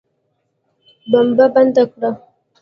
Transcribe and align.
بمبه 1.11 1.45
بنده 1.53 1.83
کړه. 1.91 2.09